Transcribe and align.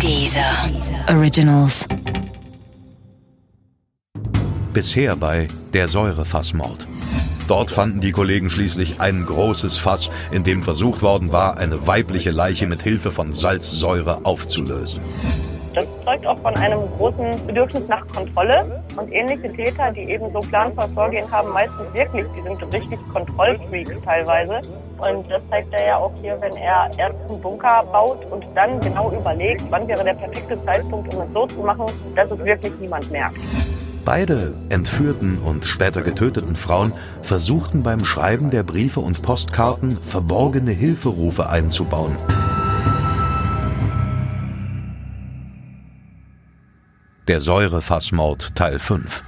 Dieser 0.00 0.70
Originals. 1.08 1.86
Bisher 4.72 5.16
bei 5.16 5.46
Der 5.72 5.88
Säurefassmord. 5.88 6.86
Dort 7.48 7.70
fanden 7.70 8.00
die 8.00 8.12
Kollegen 8.12 8.50
schließlich 8.50 9.00
ein 9.00 9.24
großes 9.24 9.78
Fass, 9.78 10.10
in 10.30 10.44
dem 10.44 10.62
versucht 10.62 11.02
worden 11.02 11.32
war, 11.32 11.58
eine 11.58 11.86
weibliche 11.86 12.30
Leiche 12.30 12.66
mit 12.66 12.82
Hilfe 12.82 13.12
von 13.12 13.32
Salzsäure 13.32 14.24
aufzulösen. 14.24 15.00
Das 15.74 15.86
zeugt 16.04 16.24
auch 16.26 16.38
von 16.38 16.56
einem 16.56 16.80
großen 16.96 17.46
Bedürfnis 17.46 17.88
nach 17.88 18.06
Kontrolle. 18.08 18.82
Und 18.96 19.12
ähnliche 19.12 19.52
Täter, 19.52 19.90
die 19.90 20.02
eben 20.02 20.32
so 20.32 20.38
planvoll 20.40 20.88
vorgehen, 20.94 21.28
haben 21.30 21.50
meistens 21.50 21.92
wirklich, 21.92 22.26
die 22.36 22.42
sind 22.42 22.74
richtig 22.74 22.98
Kontrollfreaks 23.12 24.00
teilweise. 24.02 24.60
Und 24.98 25.28
das 25.28 25.42
zeigt 25.50 25.72
er 25.72 25.86
ja 25.86 25.96
auch 25.96 26.12
hier, 26.20 26.40
wenn 26.40 26.54
er 26.56 26.88
erst 26.96 27.16
einen 27.28 27.40
Bunker 27.40 27.82
baut 27.90 28.24
und 28.30 28.44
dann 28.54 28.78
genau 28.80 29.10
überlegt, 29.10 29.64
wann 29.70 29.88
wäre 29.88 30.04
der 30.04 30.14
perfekte 30.14 30.64
Zeitpunkt, 30.64 31.12
um 31.12 31.22
es 31.22 31.32
so 31.32 31.46
zu 31.46 31.60
machen, 31.60 31.86
dass 32.14 32.30
es 32.30 32.38
wirklich 32.38 32.72
niemand 32.80 33.10
merkt. 33.10 33.36
Beide 34.04 34.52
entführten 34.68 35.38
und 35.38 35.64
später 35.64 36.02
getöteten 36.02 36.56
Frauen 36.56 36.92
versuchten 37.22 37.82
beim 37.82 38.04
Schreiben 38.04 38.50
der 38.50 38.62
Briefe 38.62 39.00
und 39.00 39.22
Postkarten 39.22 39.92
verborgene 39.92 40.72
Hilferufe 40.72 41.48
einzubauen. 41.48 42.14
Der 47.26 47.40
Säurefassmord 47.40 48.54
Teil 48.54 48.78
5 48.78 49.24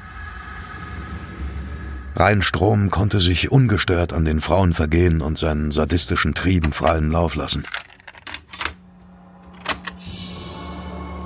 Rheinstrom 2.14 2.90
konnte 2.90 3.20
sich 3.20 3.50
ungestört 3.50 4.12
an 4.12 4.26
den 4.26 4.42
Frauen 4.42 4.74
vergehen 4.74 5.22
und 5.22 5.38
seinen 5.38 5.70
sadistischen 5.70 6.34
Trieben 6.34 6.72
freien 6.72 7.10
Lauf 7.10 7.36
lassen. 7.36 7.64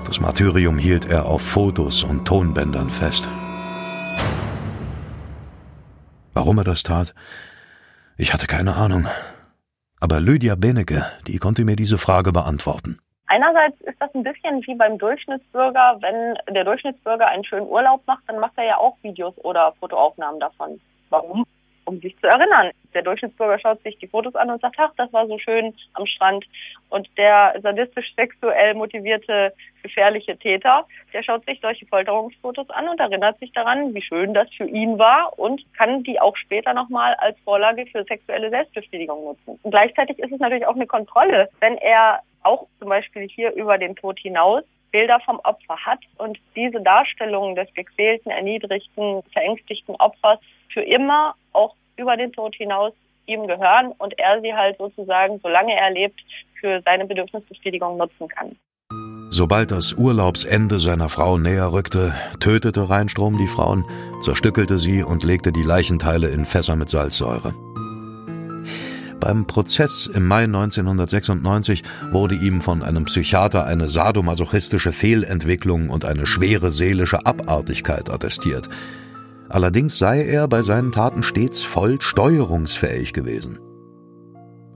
Das 0.04 0.20
Martyrium 0.20 0.78
hielt 0.78 1.06
er 1.06 1.24
auf 1.24 1.42
Fotos 1.42 2.04
und 2.04 2.24
Tonbändern 2.24 2.90
fest. 2.90 3.28
Warum 6.34 6.58
er 6.58 6.64
das 6.64 6.84
tat? 6.84 7.16
Ich 8.16 8.32
hatte 8.32 8.46
keine 8.46 8.76
Ahnung. 8.76 9.08
Aber 9.98 10.20
Lydia 10.20 10.54
Benecke, 10.54 11.04
die 11.26 11.38
konnte 11.38 11.64
mir 11.64 11.74
diese 11.74 11.98
Frage 11.98 12.30
beantworten. 12.30 13.00
Einerseits 13.30 13.80
ist 13.82 13.94
das 14.00 14.12
ein 14.12 14.24
bisschen 14.24 14.66
wie 14.66 14.74
beim 14.74 14.98
Durchschnittsbürger. 14.98 15.98
Wenn 16.00 16.36
der 16.52 16.64
Durchschnittsbürger 16.64 17.28
einen 17.28 17.44
schönen 17.44 17.68
Urlaub 17.68 18.04
macht, 18.08 18.24
dann 18.26 18.40
macht 18.40 18.54
er 18.56 18.64
ja 18.64 18.76
auch 18.76 18.96
Videos 19.02 19.38
oder 19.44 19.72
Fotoaufnahmen 19.78 20.40
davon. 20.40 20.80
Warum? 21.10 21.46
Um 21.84 22.00
sich 22.00 22.18
zu 22.18 22.26
erinnern. 22.26 22.72
Der 22.92 23.02
Durchschnittsbürger 23.02 23.60
schaut 23.60 23.80
sich 23.84 23.96
die 23.98 24.08
Fotos 24.08 24.34
an 24.34 24.50
und 24.50 24.60
sagt, 24.60 24.74
ach, 24.80 24.90
das 24.96 25.12
war 25.12 25.28
so 25.28 25.38
schön 25.38 25.72
am 25.92 26.06
Strand. 26.06 26.44
Und 26.88 27.08
der 27.16 27.54
sadistisch 27.62 28.12
sexuell 28.16 28.74
motivierte, 28.74 29.52
gefährliche 29.84 30.36
Täter, 30.36 30.84
der 31.12 31.22
schaut 31.22 31.44
sich 31.46 31.60
solche 31.60 31.86
Folterungsfotos 31.86 32.68
an 32.70 32.88
und 32.88 32.98
erinnert 32.98 33.38
sich 33.38 33.52
daran, 33.52 33.94
wie 33.94 34.02
schön 34.02 34.34
das 34.34 34.48
für 34.56 34.66
ihn 34.66 34.98
war 34.98 35.38
und 35.38 35.62
kann 35.74 36.02
die 36.02 36.20
auch 36.20 36.36
später 36.36 36.74
nochmal 36.74 37.14
als 37.14 37.38
Vorlage 37.44 37.86
für 37.86 38.02
sexuelle 38.02 38.50
Selbstbefriedigung 38.50 39.22
nutzen. 39.22 39.60
Und 39.62 39.70
gleichzeitig 39.70 40.18
ist 40.18 40.32
es 40.32 40.40
natürlich 40.40 40.66
auch 40.66 40.74
eine 40.74 40.88
Kontrolle, 40.88 41.48
wenn 41.60 41.78
er 41.78 42.22
auch 42.42 42.66
zum 42.78 42.88
Beispiel 42.88 43.28
hier 43.28 43.52
über 43.54 43.78
den 43.78 43.96
Tod 43.96 44.18
hinaus 44.18 44.64
Bilder 44.92 45.20
vom 45.24 45.38
Opfer 45.44 45.76
hat 45.84 46.00
und 46.18 46.38
diese 46.56 46.80
Darstellungen 46.80 47.54
des 47.54 47.72
gequälten, 47.74 48.30
erniedrigten, 48.30 49.22
verängstigten 49.32 49.94
Opfers 49.96 50.38
für 50.72 50.82
immer 50.82 51.34
auch 51.52 51.74
über 51.96 52.16
den 52.16 52.32
Tod 52.32 52.54
hinaus 52.54 52.92
ihm 53.26 53.46
gehören 53.46 53.92
und 53.98 54.18
er 54.18 54.40
sie 54.40 54.52
halt 54.52 54.78
sozusagen, 54.78 55.38
solange 55.42 55.74
er 55.74 55.90
lebt, 55.90 56.20
für 56.60 56.82
seine 56.84 57.06
Bedürfnisbefriedigung 57.06 57.96
nutzen 57.96 58.28
kann. 58.28 58.56
Sobald 59.32 59.70
das 59.70 59.92
Urlaubsende 59.92 60.80
seiner 60.80 61.08
Frau 61.08 61.38
näher 61.38 61.72
rückte, 61.72 62.12
tötete 62.40 62.90
Rheinstrom 62.90 63.38
die 63.38 63.46
Frauen, 63.46 63.84
zerstückelte 64.20 64.76
sie 64.76 65.04
und 65.04 65.22
legte 65.22 65.52
die 65.52 65.62
Leichenteile 65.62 66.28
in 66.28 66.44
Fässer 66.44 66.74
mit 66.74 66.90
Salzsäure. 66.90 67.54
Beim 69.20 69.46
Prozess 69.46 70.06
im 70.06 70.26
Mai 70.26 70.44
1996 70.44 71.82
wurde 72.10 72.34
ihm 72.34 72.62
von 72.62 72.82
einem 72.82 73.04
Psychiater 73.04 73.66
eine 73.66 73.86
sadomasochistische 73.86 74.92
Fehlentwicklung 74.92 75.90
und 75.90 76.06
eine 76.06 76.24
schwere 76.24 76.70
seelische 76.70 77.26
Abartigkeit 77.26 78.08
attestiert. 78.08 78.70
Allerdings 79.50 79.98
sei 79.98 80.24
er 80.24 80.48
bei 80.48 80.62
seinen 80.62 80.90
Taten 80.90 81.22
stets 81.22 81.62
voll 81.62 82.00
steuerungsfähig 82.00 83.12
gewesen. 83.12 83.58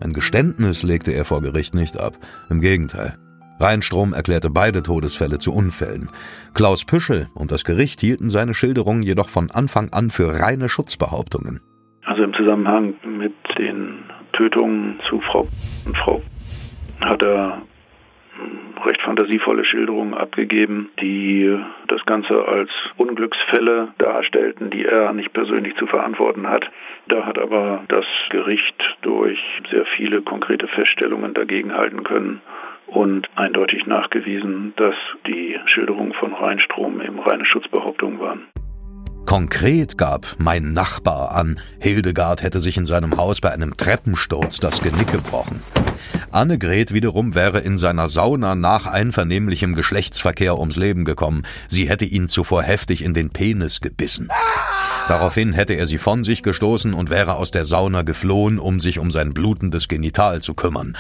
Ein 0.00 0.12
Geständnis 0.12 0.83
legte 0.83 1.12
er 1.12 1.25
vor 1.25 1.41
Gericht 1.41 1.75
nicht 1.75 1.99
ab, 1.99 2.19
im 2.50 2.60
Gegenteil. 2.60 3.16
Rheinstrom 3.60 4.12
erklärte 4.12 4.50
beide 4.50 4.83
Todesfälle 4.83 5.38
zu 5.38 5.54
Unfällen. 5.54 6.10
Klaus 6.53 6.84
Püschel 6.84 7.28
und 7.34 7.50
das 7.50 7.65
Gericht 7.65 8.00
hielten 8.00 8.28
seine 8.28 8.53
Schilderungen 8.53 9.03
jedoch 9.03 9.31
von 9.31 9.50
Anfang 9.50 9.91
an 9.93 10.10
für 10.10 10.38
reine 10.38 10.69
Schutzbehauptungen. 10.69 11.60
Also 12.04 12.25
im 12.25 12.34
Zusammenhang 12.34 12.94
mit 13.06 13.33
den 13.59 14.04
Tötungen 14.34 15.00
zu 15.09 15.21
Frau 15.21 15.49
und 15.87 15.97
Frau 15.97 16.22
hat 17.00 17.22
er 17.22 17.62
recht 18.84 19.00
fantasievolle 19.00 19.65
Schilderungen 19.65 20.15
abgegeben, 20.15 20.91
die 21.00 21.56
das 21.89 22.05
Ganze 22.05 22.47
als 22.47 22.71
Unglücksfälle 22.97 23.89
darstellten, 23.99 24.71
die 24.71 24.84
er 24.84 25.12
nicht 25.12 25.33
persönlich 25.33 25.75
zu 25.77 25.87
verantworten 25.87 26.49
hat. 26.49 26.71
Da 27.09 27.25
hat 27.25 27.39
aber 27.39 27.84
das 27.89 28.05
Gericht 28.31 28.83
durch 29.03 29.39
sehr 29.71 29.87
viele 29.97 30.22
konkrete 30.22 30.66
Feststellungen 30.69 31.34
dagegenhalten 31.34 32.05
können 32.05 32.41
und 32.87 33.28
eindeutig 33.37 33.87
nachgewiesen, 33.87 34.75
dass 34.77 34.95
die 35.27 35.59
Schilderungen 35.66 36.12
von 36.12 36.34
Rheinstrom 36.34 37.01
eben 37.01 37.19
reine 37.21 37.47
Schutzbehauptungen 37.47 38.21
waren. 38.21 38.47
Konkret 39.27 39.97
gab 39.97 40.37
mein 40.39 40.75
Nachbar 40.75 41.33
an, 41.33 41.59
Hildegard 41.79 42.43
hätte 42.43 42.61
sich 42.61 42.77
in 42.77 42.85
seinem 42.85 43.17
Haus 43.17 43.41
bei 43.41 43.51
einem 43.51 43.77
Treppensturz 43.77 44.61
das 44.61 44.81
Genick 44.81 45.11
gebrochen. 45.11 45.62
Annegret 46.31 46.93
wiederum 46.93 47.34
wäre 47.34 47.61
in 47.61 47.79
seiner 47.79 48.09
Sauna 48.09 48.55
nach 48.55 48.87
einvernehmlichem 48.87 49.75
Geschlechtsverkehr 49.75 50.59
ums 50.59 50.77
Leben 50.77 51.05
gekommen. 51.05 51.43
Sie 51.69 51.89
hätte 51.89 52.05
ihn 52.05 52.29
zuvor 52.29 52.63
heftig 52.63 53.03
in 53.03 53.15
den 53.15 53.31
Penis 53.31 53.81
gebissen. 53.81 54.29
Daraufhin 55.09 55.53
hätte 55.53 55.75
er 55.75 55.87
sie 55.87 55.99
von 55.99 56.23
sich 56.23 56.43
gestoßen 56.43 56.93
und 56.93 57.09
wäre 57.09 57.37
aus 57.37 57.51
der 57.51 57.65
Sauna 57.65 58.03
geflohen, 58.03 58.59
um 58.59 58.79
sich 58.79 58.99
um 58.99 59.11
sein 59.11 59.33
blutendes 59.33 59.89
Genital 59.89 60.43
zu 60.43 60.55
kümmern. 60.55 60.97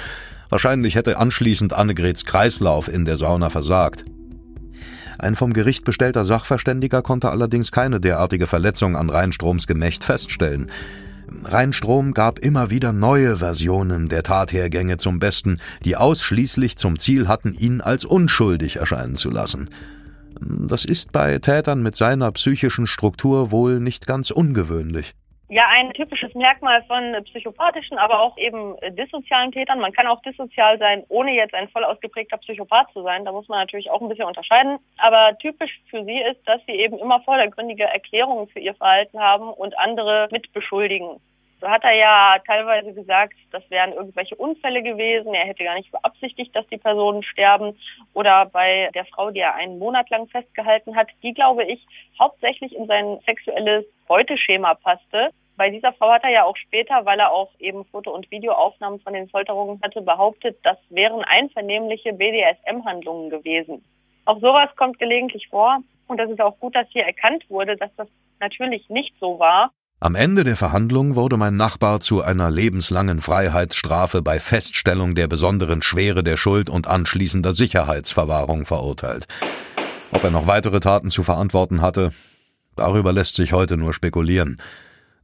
Wahrscheinlich 0.48 0.94
hätte 0.94 1.18
anschließend 1.18 1.72
Annegrets 1.72 2.24
Kreislauf 2.24 2.88
in 2.88 3.04
der 3.04 3.16
Sauna 3.16 3.50
versagt. 3.50 4.04
Ein 5.18 5.36
vom 5.36 5.52
Gericht 5.52 5.84
bestellter 5.84 6.24
Sachverständiger 6.24 7.02
konnte 7.02 7.30
allerdings 7.30 7.72
keine 7.72 8.00
derartige 8.00 8.46
Verletzung 8.46 8.96
an 8.96 9.10
Rheinstroms 9.10 9.66
Gemächt 9.66 10.04
feststellen. 10.04 10.70
Rheinstrom 11.44 12.14
gab 12.14 12.38
immer 12.38 12.70
wieder 12.70 12.92
neue 12.92 13.36
Versionen 13.36 14.08
der 14.08 14.22
Tathergänge 14.22 14.98
zum 14.98 15.18
Besten, 15.18 15.58
die 15.84 15.96
ausschließlich 15.96 16.76
zum 16.76 16.98
Ziel 16.98 17.28
hatten, 17.28 17.54
ihn 17.54 17.80
als 17.80 18.04
unschuldig 18.04 18.76
erscheinen 18.76 19.16
zu 19.16 19.30
lassen. 19.30 19.70
Das 20.40 20.84
ist 20.84 21.12
bei 21.12 21.38
Tätern 21.38 21.82
mit 21.82 21.96
seiner 21.96 22.30
psychischen 22.32 22.86
Struktur 22.86 23.50
wohl 23.50 23.80
nicht 23.80 24.06
ganz 24.06 24.30
ungewöhnlich. 24.30 25.14
Ja, 25.48 25.66
ein 25.68 25.92
typisches 25.92 26.34
Merkmal 26.34 26.82
von 26.84 27.22
psychopathischen, 27.24 27.98
aber 27.98 28.20
auch 28.20 28.36
eben 28.38 28.76
dissozialen 28.96 29.52
Tätern. 29.52 29.78
Man 29.78 29.92
kann 29.92 30.06
auch 30.06 30.22
dissozial 30.22 30.78
sein, 30.78 31.04
ohne 31.08 31.32
jetzt 31.32 31.52
ein 31.52 31.68
voll 31.68 31.84
ausgeprägter 31.84 32.38
Psychopath 32.38 32.90
zu 32.94 33.02
sein. 33.02 33.26
Da 33.26 33.32
muss 33.32 33.46
man 33.48 33.58
natürlich 33.58 33.90
auch 33.90 34.00
ein 34.00 34.08
bisschen 34.08 34.24
unterscheiden. 34.24 34.78
Aber 34.96 35.36
typisch 35.38 35.80
für 35.90 36.02
sie 36.04 36.18
ist, 36.18 36.40
dass 36.46 36.64
sie 36.66 36.72
eben 36.72 36.98
immer 36.98 37.20
vordergründige 37.20 37.84
Erklärungen 37.84 38.48
für 38.48 38.60
ihr 38.60 38.74
Verhalten 38.74 39.20
haben 39.20 39.52
und 39.52 39.78
andere 39.78 40.28
mit 40.32 40.50
beschuldigen. 40.54 41.20
So 41.64 41.70
hat 41.70 41.82
er 41.82 41.94
ja 41.94 42.36
teilweise 42.46 42.92
gesagt, 42.92 43.32
das 43.50 43.62
wären 43.70 43.94
irgendwelche 43.94 44.36
Unfälle 44.36 44.82
gewesen. 44.82 45.32
Er 45.32 45.46
hätte 45.46 45.64
gar 45.64 45.76
nicht 45.76 45.90
beabsichtigt, 45.90 46.54
dass 46.54 46.66
die 46.66 46.76
Personen 46.76 47.22
sterben. 47.22 47.78
Oder 48.12 48.44
bei 48.44 48.90
der 48.94 49.06
Frau, 49.06 49.30
die 49.30 49.40
er 49.40 49.54
einen 49.54 49.78
Monat 49.78 50.10
lang 50.10 50.28
festgehalten 50.28 50.94
hat, 50.94 51.08
die, 51.22 51.32
glaube 51.32 51.64
ich, 51.64 51.80
hauptsächlich 52.20 52.76
in 52.76 52.86
sein 52.86 53.18
sexuelles 53.24 53.86
Beuteschema 54.06 54.74
passte. 54.74 55.30
Bei 55.56 55.70
dieser 55.70 55.94
Frau 55.94 56.10
hat 56.10 56.24
er 56.24 56.32
ja 56.32 56.44
auch 56.44 56.56
später, 56.58 57.06
weil 57.06 57.18
er 57.18 57.32
auch 57.32 57.48
eben 57.58 57.86
Foto- 57.86 58.14
und 58.14 58.30
Videoaufnahmen 58.30 59.00
von 59.00 59.14
den 59.14 59.30
Folterungen 59.30 59.80
hatte, 59.82 60.02
behauptet, 60.02 60.58
das 60.64 60.76
wären 60.90 61.24
einvernehmliche 61.24 62.12
BDSM-Handlungen 62.12 63.30
gewesen. 63.30 63.82
Auch 64.26 64.38
sowas 64.38 64.68
kommt 64.76 64.98
gelegentlich 64.98 65.48
vor. 65.48 65.78
Und 66.08 66.18
das 66.18 66.28
ist 66.28 66.42
auch 66.42 66.58
gut, 66.60 66.76
dass 66.76 66.88
hier 66.90 67.04
erkannt 67.04 67.48
wurde, 67.48 67.78
dass 67.78 67.96
das 67.96 68.08
natürlich 68.38 68.86
nicht 68.90 69.14
so 69.18 69.38
war. 69.38 69.70
Am 70.04 70.16
Ende 70.16 70.44
der 70.44 70.56
Verhandlung 70.56 71.16
wurde 71.16 71.38
mein 71.38 71.56
Nachbar 71.56 71.98
zu 72.00 72.20
einer 72.20 72.50
lebenslangen 72.50 73.22
Freiheitsstrafe 73.22 74.20
bei 74.20 74.38
Feststellung 74.38 75.14
der 75.14 75.28
besonderen 75.28 75.80
Schwere 75.80 76.22
der 76.22 76.36
Schuld 76.36 76.68
und 76.68 76.86
anschließender 76.86 77.52
Sicherheitsverwahrung 77.52 78.66
verurteilt. 78.66 79.24
Ob 80.12 80.22
er 80.22 80.30
noch 80.30 80.46
weitere 80.46 80.80
Taten 80.80 81.08
zu 81.08 81.22
verantworten 81.22 81.80
hatte, 81.80 82.10
darüber 82.76 83.14
lässt 83.14 83.36
sich 83.36 83.54
heute 83.54 83.78
nur 83.78 83.94
spekulieren. 83.94 84.58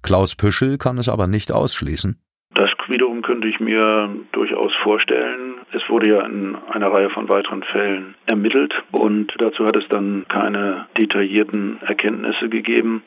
Klaus 0.03 0.35
Püschel 0.35 0.79
kann 0.79 0.97
es 0.97 1.11
aber 1.11 1.27
nicht 1.27 1.53
ausschließen. 1.53 2.17
Das 2.55 2.71
wiederum 2.89 3.21
könnte 3.21 3.49
ich 3.49 3.61
mir 3.61 4.09
durchaus 4.33 4.73
vorstellen, 4.83 5.51
es 5.73 5.83
wurde 5.89 6.09
ja 6.09 6.25
in 6.27 6.57
einer 6.73 6.91
Reihe 6.91 7.11
von 7.11 7.29
weiteren 7.29 7.63
Fällen 7.65 8.15
ermittelt 8.27 8.73
und 8.93 9.31
dazu 9.39 9.67
hat 9.67 9.77
es 9.77 9.87
dann 9.89 10.25
keine 10.29 10.87
detaillierten 10.97 11.81
Erkenntnisse 11.83 12.49
gegeben. 12.49 13.03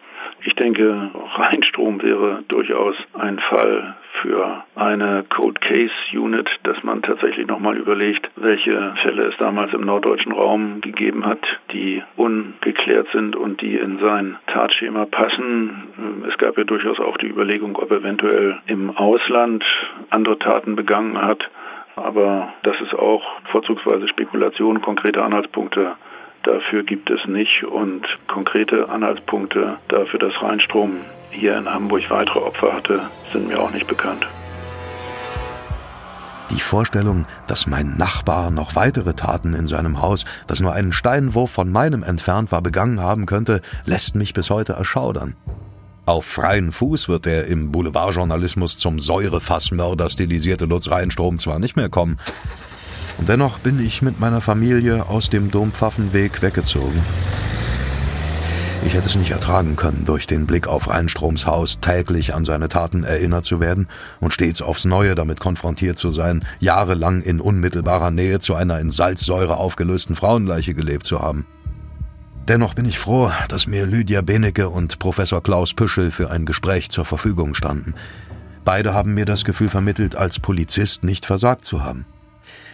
Ich 0.45 0.53
denke, 0.55 1.11
Rheinstrom 1.35 2.01
wäre 2.01 2.43
durchaus 2.47 2.95
ein 3.13 3.39
Fall 3.39 3.95
für 4.21 4.63
eine 4.75 5.23
Cold 5.29 5.59
Case 5.61 5.93
Unit, 6.13 6.49
dass 6.63 6.81
man 6.83 7.01
tatsächlich 7.01 7.47
nochmal 7.47 7.77
überlegt, 7.77 8.29
welche 8.35 8.93
Fälle 9.01 9.23
es 9.23 9.37
damals 9.37 9.73
im 9.73 9.81
norddeutschen 9.81 10.31
Raum 10.31 10.81
gegeben 10.81 11.25
hat, 11.25 11.39
die 11.71 12.03
ungeklärt 12.15 13.07
sind 13.11 13.35
und 13.35 13.61
die 13.61 13.75
in 13.75 13.99
sein 13.99 14.37
Tatschema 14.47 15.05
passen. 15.05 16.23
Es 16.29 16.37
gab 16.37 16.57
ja 16.57 16.63
durchaus 16.63 16.99
auch 16.99 17.17
die 17.17 17.27
Überlegung, 17.27 17.75
ob 17.75 17.91
eventuell 17.91 18.59
im 18.67 18.95
Ausland 18.95 19.63
andere 20.09 20.37
Taten 20.39 20.75
begangen 20.75 21.21
hat. 21.21 21.49
Aber 21.95 22.53
das 22.63 22.79
ist 22.81 22.93
auch 22.93 23.23
vorzugsweise 23.51 24.07
Spekulation, 24.07 24.81
konkrete 24.81 25.23
Anhaltspunkte 25.23 25.95
Dafür 26.43 26.83
gibt 26.83 27.09
es 27.09 27.25
nicht 27.25 27.63
und 27.63 28.05
konkrete 28.27 28.89
Anhaltspunkte 28.89 29.77
dafür, 29.87 30.19
dass 30.19 30.33
Rheinstrom 30.41 30.97
hier 31.31 31.57
in 31.57 31.69
Hamburg 31.69 32.03
weitere 32.09 32.39
Opfer 32.39 32.73
hatte, 32.73 33.09
sind 33.31 33.47
mir 33.47 33.59
auch 33.59 33.71
nicht 33.71 33.87
bekannt. 33.87 34.25
Die 36.51 36.59
Vorstellung, 36.59 37.25
dass 37.47 37.65
mein 37.65 37.95
Nachbar 37.97 38.51
noch 38.51 38.75
weitere 38.75 39.13
Taten 39.13 39.53
in 39.55 39.67
seinem 39.67 40.01
Haus, 40.01 40.25
das 40.45 40.59
nur 40.59 40.73
einen 40.73 40.91
Steinwurf 40.91 41.49
von 41.49 41.71
meinem 41.71 42.03
entfernt 42.03 42.51
war, 42.51 42.61
begangen 42.61 42.99
haben 42.99 43.25
könnte, 43.25 43.61
lässt 43.85 44.15
mich 44.15 44.33
bis 44.33 44.49
heute 44.49 44.73
erschaudern. 44.73 45.35
Auf 46.05 46.25
freien 46.25 46.73
Fuß 46.73 47.07
wird 47.07 47.25
der 47.25 47.47
im 47.47 47.71
Boulevardjournalismus 47.71 48.77
zum 48.77 48.99
Säurefassmörder 48.99 50.09
stilisierte 50.09 50.65
Lutz 50.65 50.91
Rheinstrom 50.91 51.37
zwar 51.37 51.59
nicht 51.59 51.77
mehr 51.77 51.87
kommen, 51.87 52.17
und 53.17 53.29
dennoch 53.29 53.59
bin 53.59 53.83
ich 53.83 54.01
mit 54.01 54.19
meiner 54.19 54.41
Familie 54.41 55.07
aus 55.07 55.29
dem 55.29 55.51
Dompfaffenweg 55.51 56.41
weggezogen. 56.41 57.01
Ich 58.85 58.95
hätte 58.95 59.07
es 59.07 59.15
nicht 59.15 59.31
ertragen 59.31 59.77
können, 59.77 60.03
durch 60.03 60.27
den 60.27 60.45
Blick 60.45 60.67
auf 60.67 60.89
Reinstroms 60.89 61.45
Haus 61.45 61.79
täglich 61.79 62.33
an 62.33 62.43
seine 62.43 62.67
Taten 62.67 63.05
erinnert 63.05 63.45
zu 63.45 63.61
werden 63.61 63.87
und 64.19 64.33
stets 64.33 64.61
aufs 64.61 64.83
Neue 64.83 65.15
damit 65.15 65.39
konfrontiert 65.39 65.97
zu 65.97 66.11
sein, 66.11 66.43
jahrelang 66.59 67.21
in 67.21 67.39
unmittelbarer 67.39 68.11
Nähe 68.11 68.39
zu 68.39 68.55
einer 68.55 68.79
in 68.79 68.91
Salzsäure 68.91 69.55
aufgelösten 69.57 70.17
Frauenleiche 70.17 70.73
gelebt 70.73 71.05
zu 71.05 71.21
haben. 71.21 71.45
Dennoch 72.49 72.73
bin 72.73 72.83
ich 72.83 72.99
froh, 72.99 73.31
dass 73.47 73.67
mir 73.67 73.85
Lydia 73.85 74.21
Benecke 74.21 74.67
und 74.67 74.99
Professor 74.99 75.41
Klaus 75.41 75.73
Püschel 75.73 76.11
für 76.11 76.29
ein 76.29 76.45
Gespräch 76.45 76.89
zur 76.89 77.05
Verfügung 77.05 77.53
standen. 77.53 77.95
Beide 78.65 78.93
haben 78.93 79.13
mir 79.13 79.25
das 79.25 79.45
Gefühl 79.45 79.69
vermittelt, 79.69 80.17
als 80.17 80.41
Polizist 80.41 81.05
nicht 81.05 81.25
versagt 81.25 81.63
zu 81.63 81.83
haben. 81.83 82.05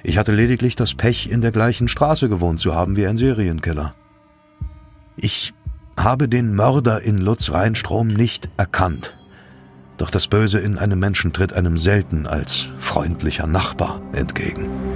Ich 0.04 0.18
hatte 0.18 0.31
lediglich 0.31 0.75
das 0.75 0.94
Pech, 0.94 1.30
in 1.30 1.42
der 1.42 1.51
gleichen 1.51 1.88
Straße 1.88 2.30
gewohnt 2.30 2.60
zu 2.60 2.75
haben 2.75 2.95
wie 2.95 3.07
ein 3.07 3.18
Serienkiller. 3.18 3.94
Ich 5.18 5.54
habe 5.98 6.30
den 6.30 6.56
Mörder 6.56 7.01
in 7.01 7.18
Lutz 7.18 7.51
Rheinstrom 7.51 8.07
nicht 8.07 8.50
erkannt. 8.57 9.16
Doch 9.98 10.10
das 10.10 10.27
Böse 10.27 10.60
in 10.60 10.77
einem 10.77 11.00
Menschen 11.00 11.33
tritt 11.33 11.51
einem 11.51 11.77
selten 11.77 12.25
als 12.25 12.69
freundlicher 12.80 13.48
Nachbar 13.48 14.01
entgegen. 14.13 14.89